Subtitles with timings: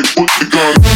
[0.00, 0.89] life with the gun.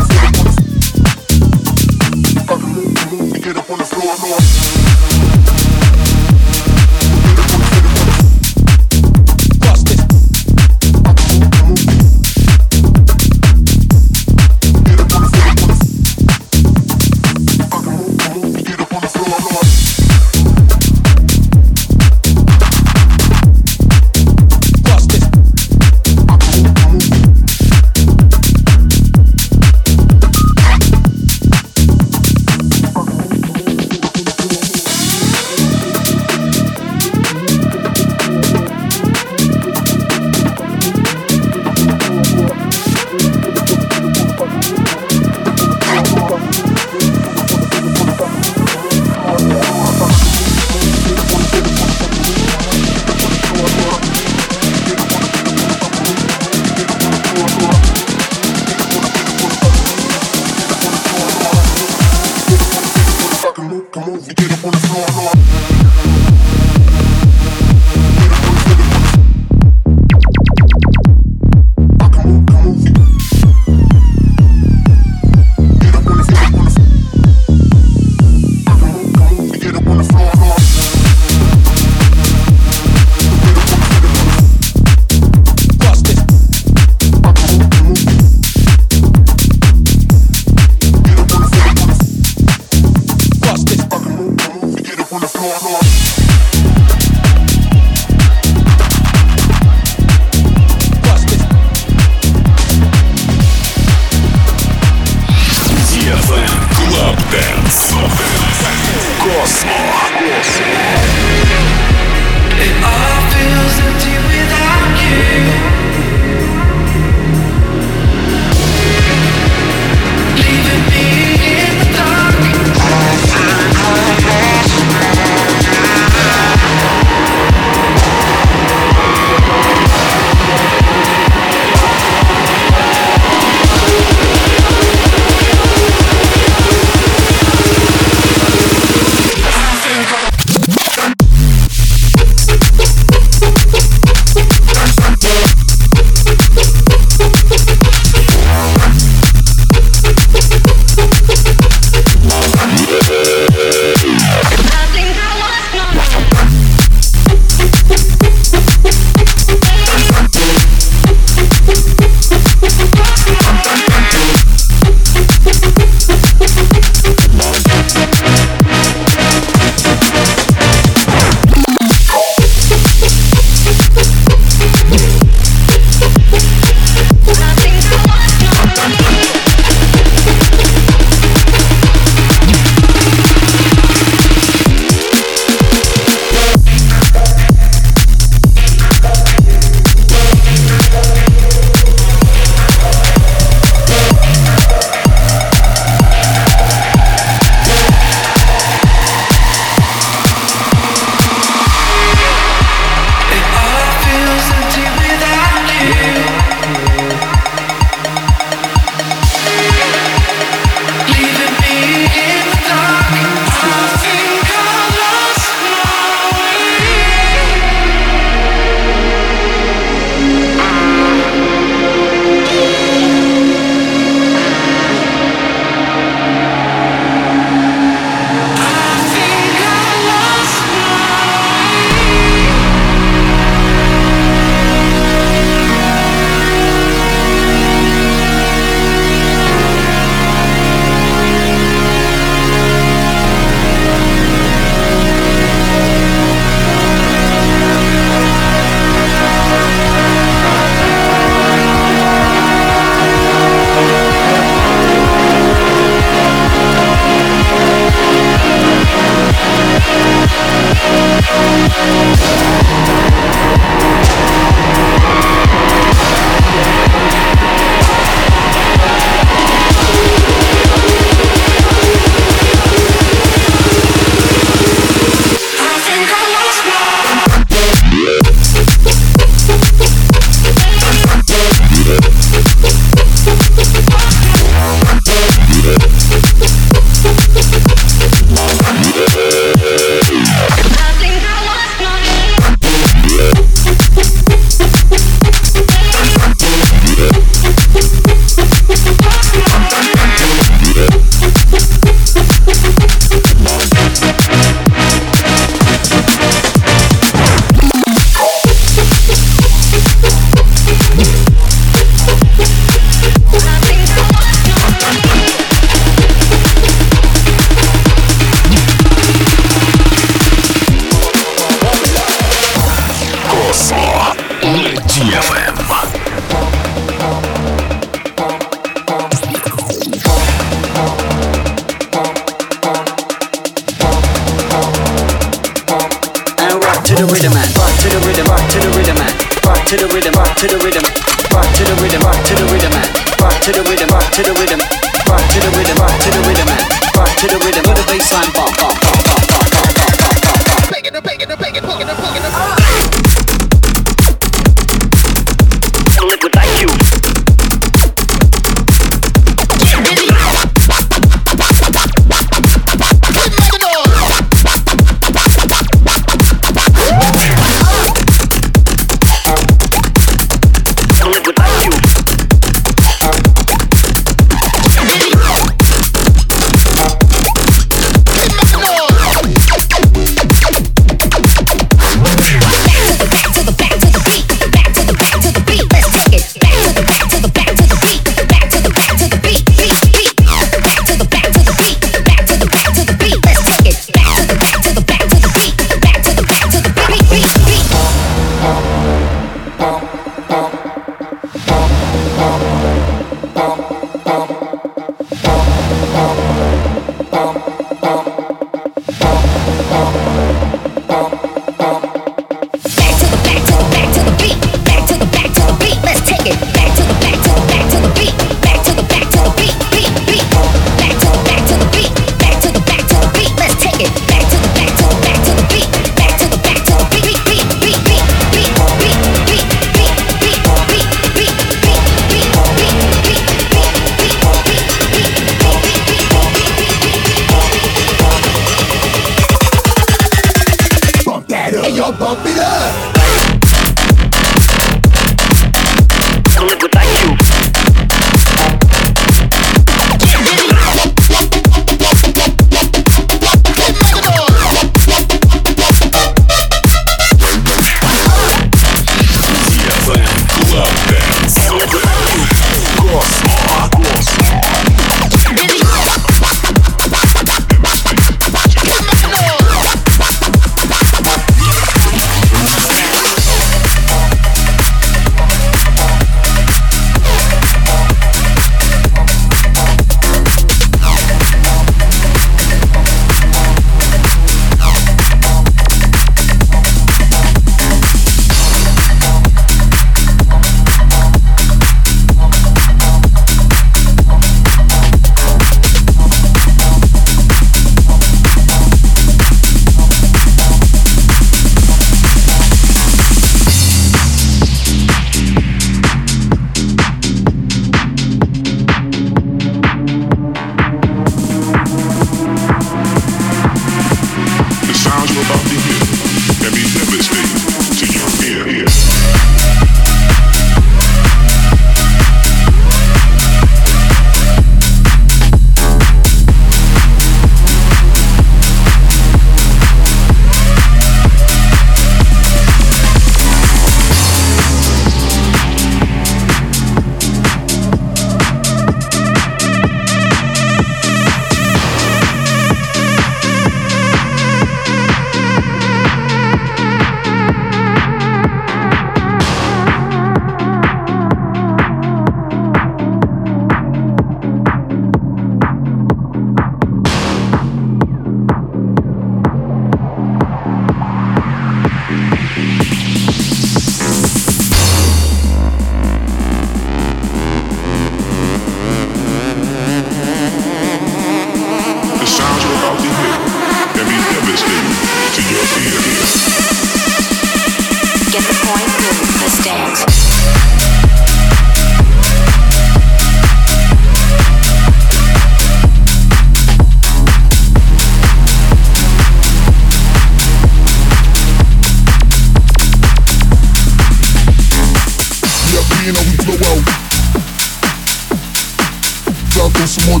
[599.60, 600.00] throw some more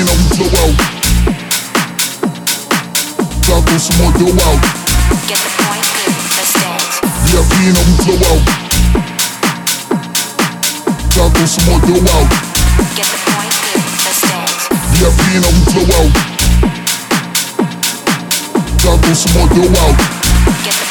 [0.00, 0.76] and I blow out.
[3.48, 4.60] Gotta throw some more dough out.
[5.24, 5.80] Get the point
[7.64, 8.44] and I blow out.
[11.16, 12.28] Gotta throw some more dough out.
[12.92, 13.48] Get the point
[15.08, 16.12] and I blow out.
[18.84, 19.96] Gotta throw some more dough out.
[20.64, 20.84] Get.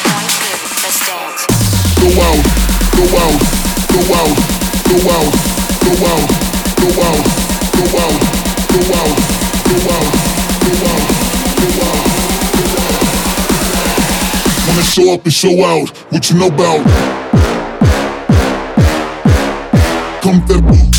[2.00, 2.42] Go out,
[2.96, 3.38] go out,
[3.92, 4.53] go out
[14.94, 16.84] show up and show out what you know about.
[20.22, 20.93] Come that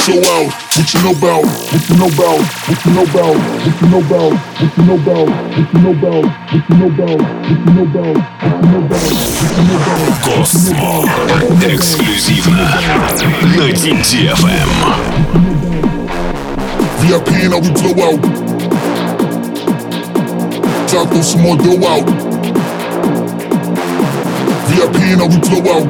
[0.00, 0.48] so out.
[0.76, 1.44] What you know about?
[1.44, 2.40] What you know about?
[2.40, 3.36] What you know about?
[3.36, 4.32] What you know about?
[4.32, 5.28] What you know about?
[5.28, 6.00] What you know about?
[6.00, 6.30] What you know about?
[6.30, 7.20] What you know about?
[7.20, 8.16] What you know about?
[8.16, 8.96] What you know about?
[9.00, 11.04] What you know Космо
[11.66, 12.70] эксклюзивно
[13.56, 14.70] на DFM.
[17.00, 18.20] VIP and we blow out.
[20.88, 22.06] Taco small blow out.
[24.68, 25.88] VIP and we blow out.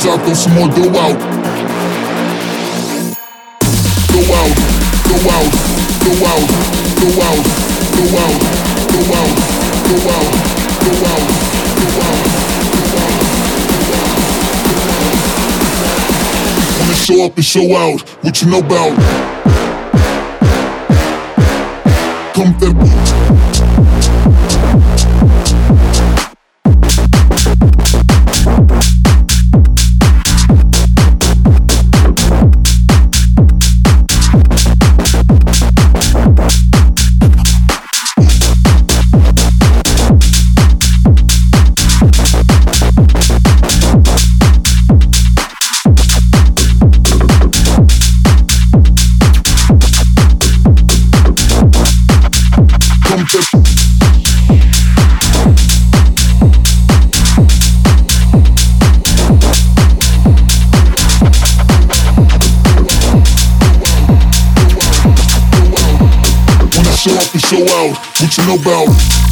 [0.00, 1.35] Taco small blow out
[17.06, 18.00] show up and show out.
[18.24, 18.96] What you know about?
[22.34, 23.05] Come that.
[68.38, 69.25] bitch.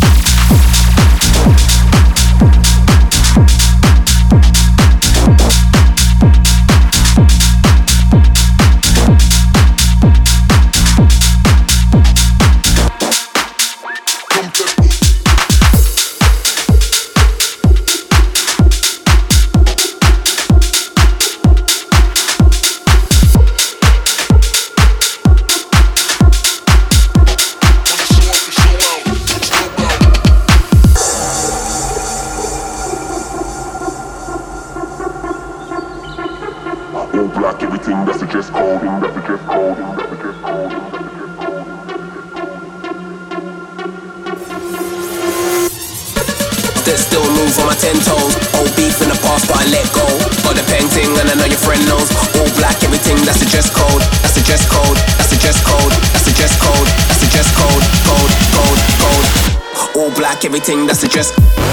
[60.54, 61.63] everything that's addressed.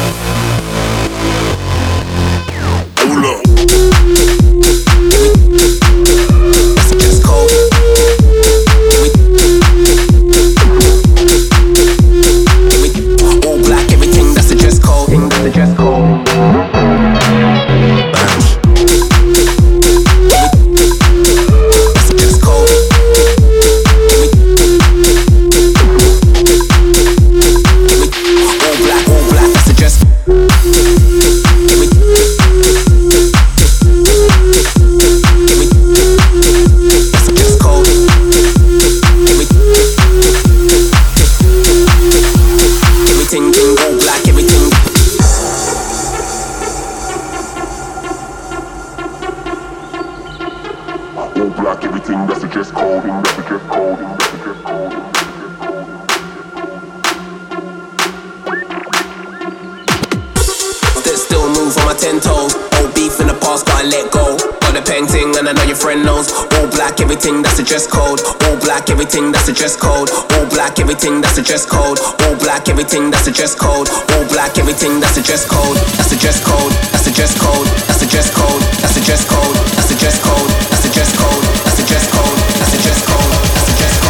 [69.62, 70.10] dress code.
[70.10, 72.00] All black, everything that's a dress code.
[72.26, 73.88] All black, everything that's a dress code.
[74.18, 75.78] All black, everything that's a dress code.
[76.02, 76.74] That's a dress code.
[76.90, 77.68] That's a dress code.
[77.86, 78.62] That's a dress code.
[78.82, 79.54] That's a dress code.
[79.78, 80.50] That's a dress code.
[80.66, 81.46] That's a dress code.
[81.62, 82.34] That's a dress code.
[82.58, 83.30] That's a dress code.
[83.30, 84.02] That's a dress code.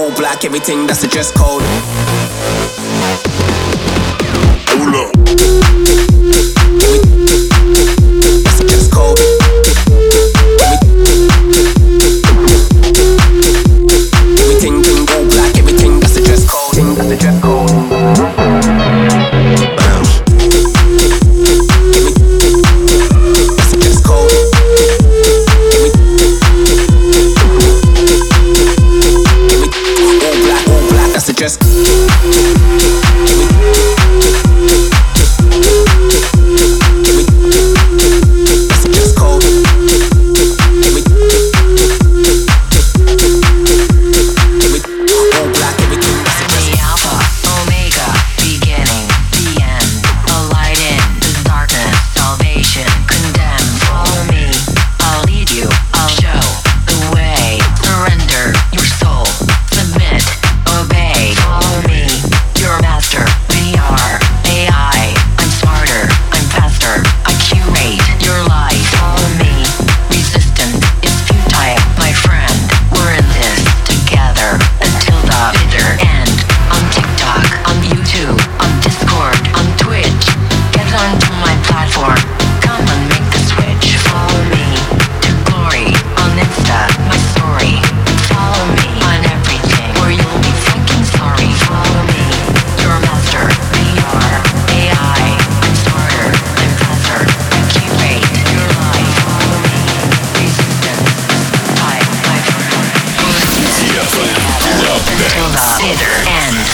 [0.00, 2.21] All black, everything that's a dress code.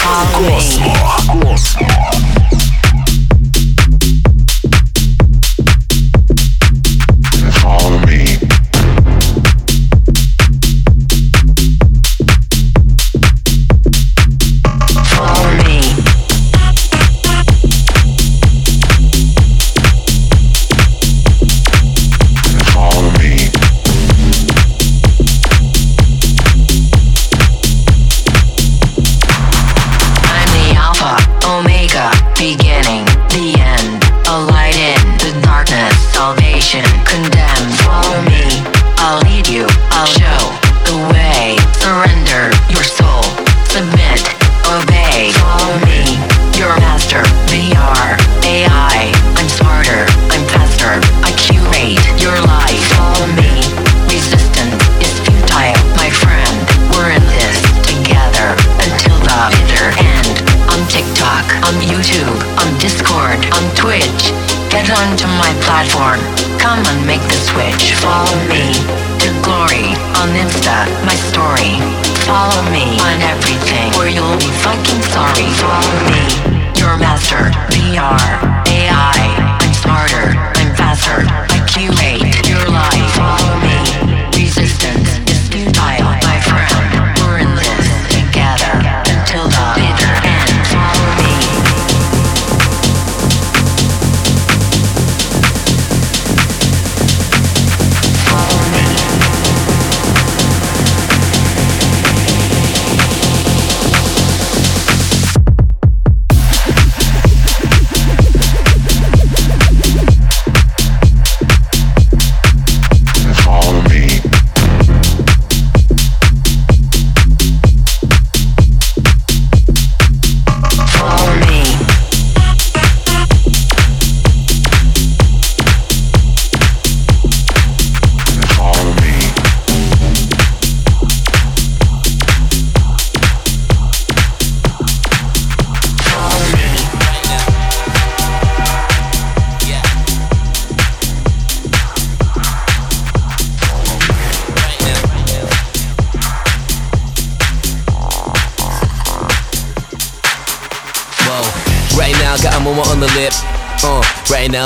[0.09, 0.93] Космо.
[1.31, 2.08] Космо.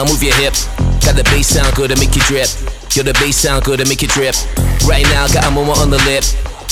[0.06, 0.66] move your hips.
[1.06, 2.48] Got the bass sound good to make you drip.
[2.96, 4.36] Yo, the bass sound good to make you drip.
[4.88, 6.24] Right now, got a moment on the lip.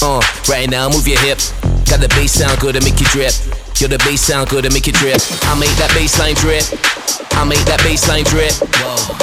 [0.02, 1.40] Uh, right now, move your hip.
[1.86, 3.34] Got the bass sound good to make you drip.
[3.80, 5.20] Yo, the bass sound good to make you drip.
[5.48, 6.64] I make that bassline drip.
[7.36, 8.54] I make that bassline drip.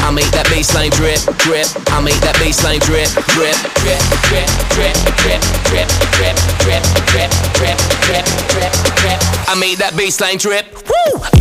[0.03, 1.69] I make that bassline drip, drip.
[1.93, 7.77] I make that bassline drip, drip, drip, drip, drip, drip, drip, drip, drip, drip, drip,
[8.09, 9.21] drip, drip, drip.
[9.49, 10.67] I made that bassline drip.
[10.89, 11.38] Woo!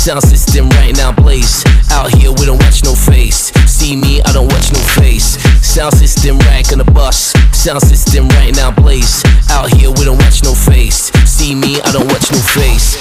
[0.00, 1.62] Sound system right now blaze.
[1.90, 3.52] Out here we don't watch no face.
[3.70, 5.36] See me, I don't watch no face.
[5.62, 7.34] Sound system rank on the bus.
[7.52, 9.22] Sound system right now blaze.
[9.50, 11.12] Out here we don't watch no face.
[11.28, 12.96] See me, I don't watch no face.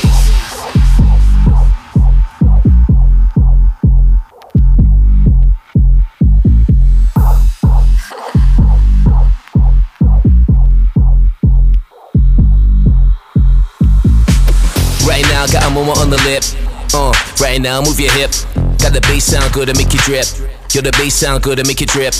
[15.07, 16.68] Right now, got a moment on the lip.
[16.93, 18.31] Uh, right now, move your hip.
[18.79, 20.25] Got the bass sound good to make you drip.
[20.73, 22.13] Yo, the bass sound good to make you drip.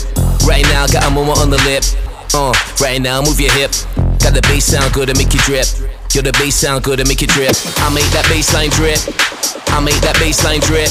[0.45, 1.83] Right now, got a mama on the lip.
[2.33, 3.71] Uh, right now, move your hip.
[4.21, 5.65] Got the bass sound good to make you drip.
[6.13, 7.55] Yo, the bass sound good to make you drip.
[7.81, 8.99] I make that bassline drip.
[9.69, 10.89] I make that bassline drip.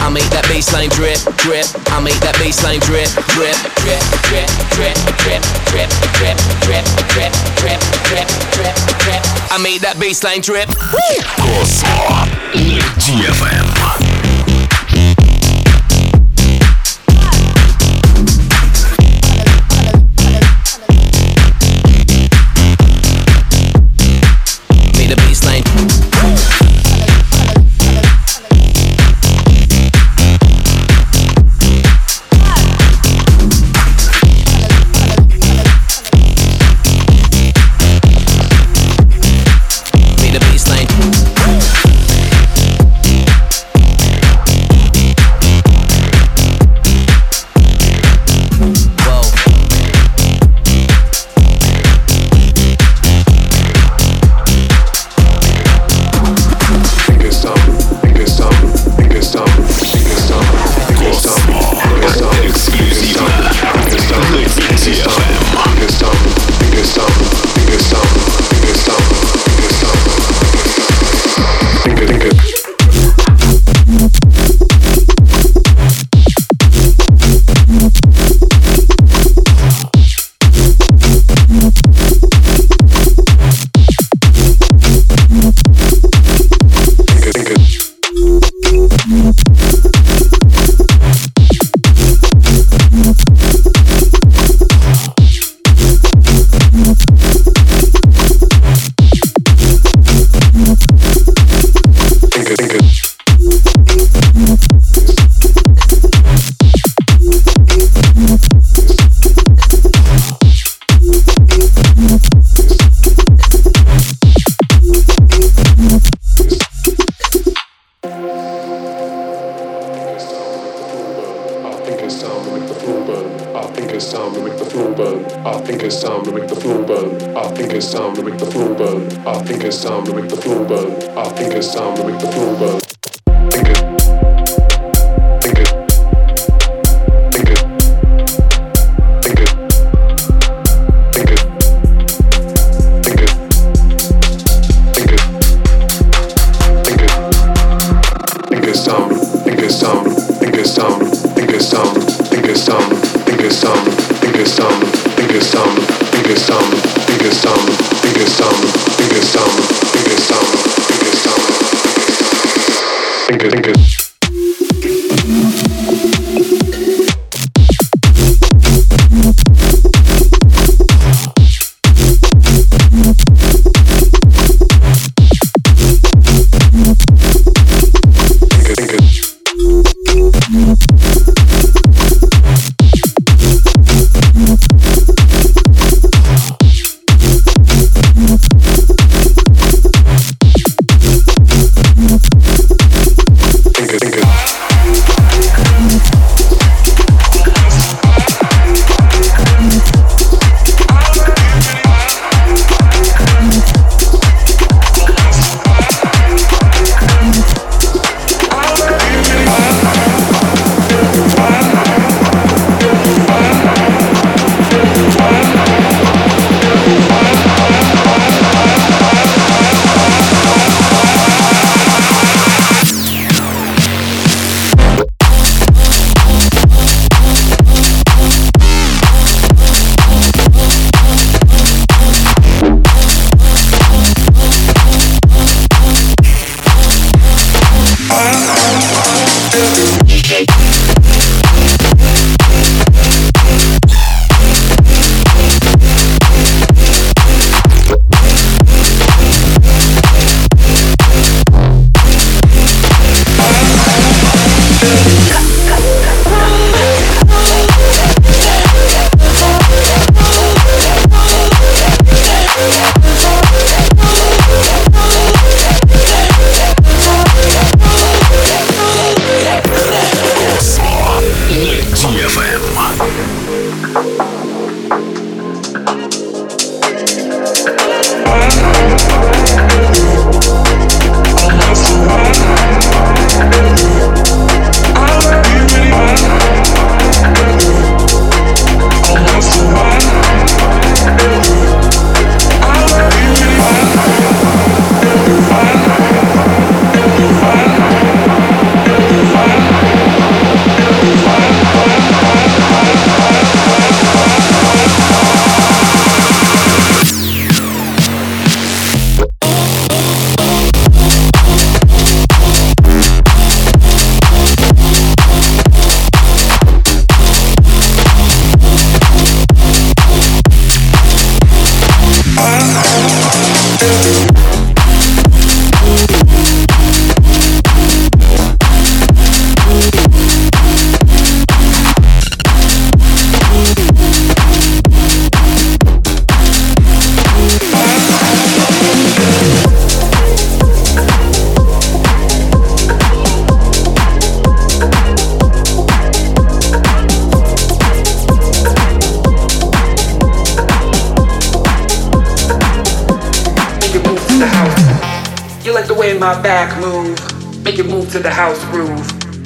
[0.00, 1.68] I make that bassline drip, drip.
[1.92, 7.78] I make that bassline drip, drip, drip, drip, drip, drip, drip, drip, drip, drip, drip,
[8.08, 9.22] drip, drip, drip.
[9.52, 10.68] I made that bassline drip.
[10.92, 12.67] Woo!
[12.98, 14.07] DFM.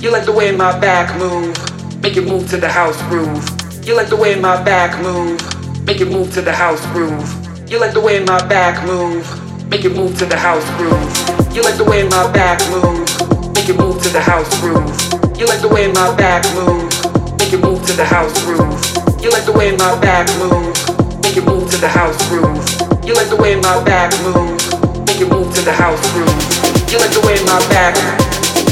[0.02, 1.54] You like the way my back move,
[2.02, 3.38] make it move to the house groove.
[3.86, 5.38] You like the way my back move,
[5.86, 7.22] make it move to the house groove.
[7.70, 9.22] You like the way my back move,
[9.70, 11.54] make it move to the house groove.
[11.54, 13.06] You like the way my back move,
[13.54, 14.90] make it move to the house groove.
[15.38, 16.90] You like the way my back move,
[17.38, 19.22] make it move to the house groove.
[19.22, 20.74] You like the way my back move,
[21.22, 22.58] make it move to the house groove.
[23.06, 24.62] You like the way my back, way my back.
[25.30, 25.78] You like the my
[26.10, 26.52] back.
[26.90, 28.31] You like the way my back.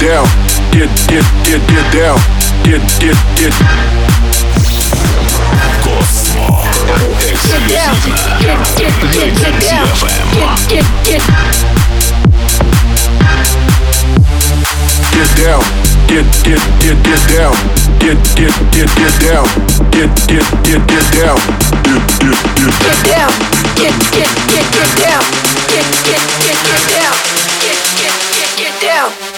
[0.00, 0.24] down,
[0.72, 2.16] get get get get down,
[2.64, 3.52] get get get.
[15.12, 15.60] Get down,
[16.08, 17.52] get get get get down,
[18.00, 19.44] get get get get down,
[19.92, 21.36] get get get get down,
[21.84, 23.32] get get get get down,
[23.76, 25.24] get get get get down,
[25.68, 27.16] get get get get down,
[27.60, 29.29] get get get get down.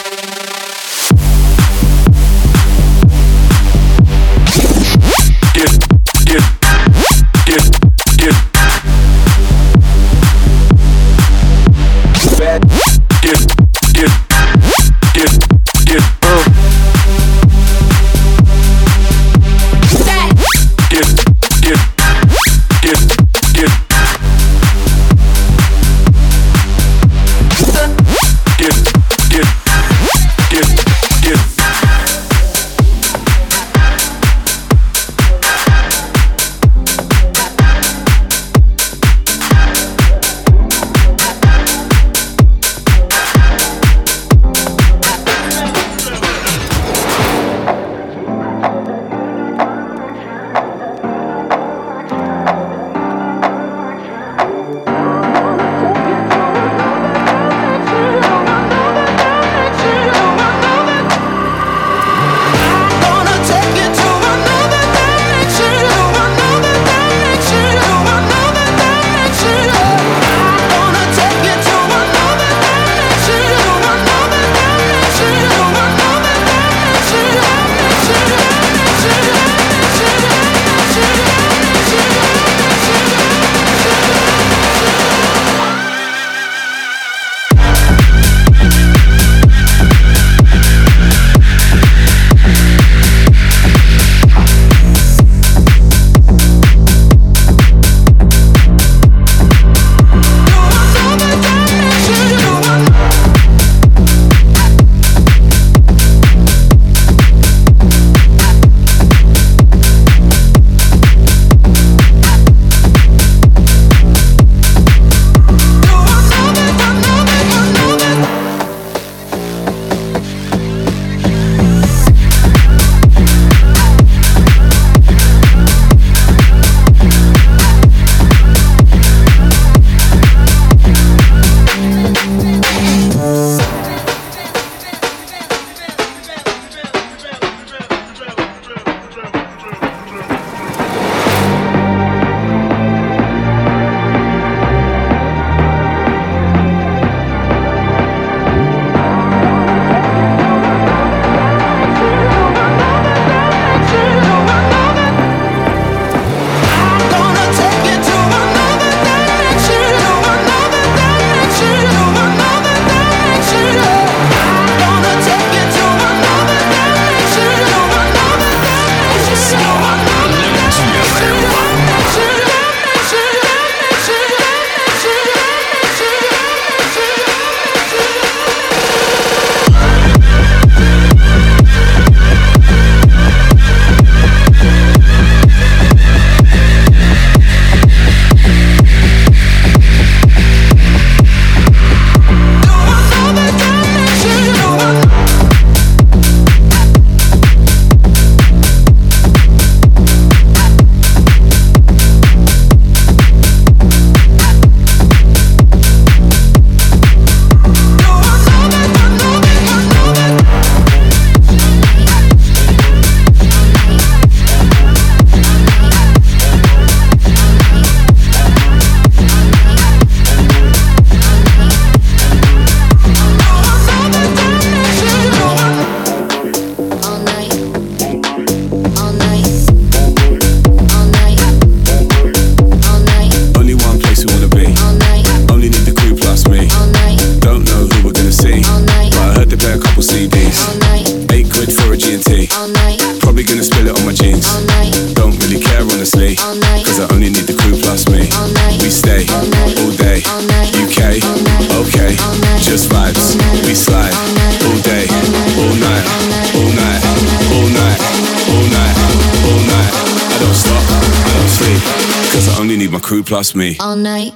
[263.55, 263.77] me.
[263.81, 264.35] All night.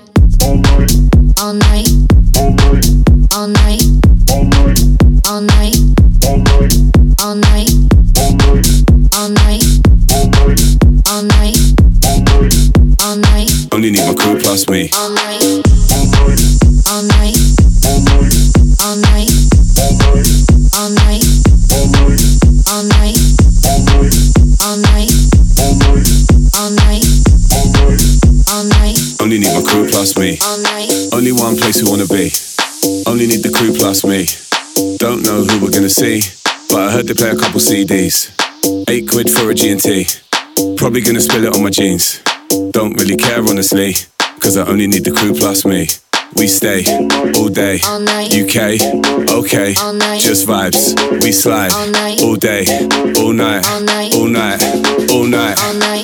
[37.16, 38.30] play a couple CDs.
[38.88, 40.06] Eight quid for a G&T.
[40.76, 42.22] Probably gonna spill it on my jeans.
[42.72, 43.94] Don't really care honestly,
[44.40, 45.88] cause I only need the crew plus me
[46.38, 46.84] we stay
[47.36, 47.80] all day.
[48.36, 48.76] UK,
[49.30, 49.72] okay,
[50.18, 51.72] just vibes, we slide
[52.22, 52.64] all day,
[53.20, 53.64] all night,
[54.14, 54.62] all night,
[55.10, 55.58] all night,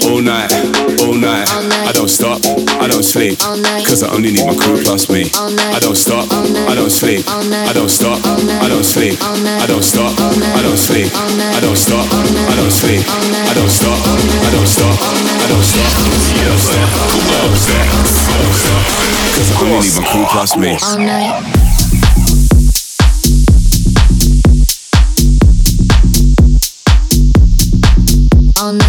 [0.05, 0.53] all night,
[1.01, 1.49] all night.
[1.89, 2.41] I don't stop,
[2.81, 5.31] I don't sleep, cause I only need my crew plus me.
[5.75, 10.13] I don't stop, I don't sleep, I don't stop, I don't sleep, I don't stop,
[10.19, 14.97] I don't sleep, I don't stop, I don't sleep, I don't stop, I don't stop,
[15.43, 16.89] I don't stop,
[17.33, 18.83] I don't stop.
[19.33, 20.77] Cause I only need my crew you plus me.
[20.83, 21.33] All night.